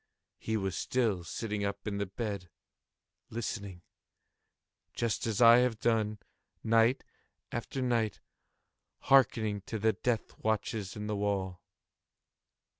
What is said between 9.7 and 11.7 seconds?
the death watches in the wall.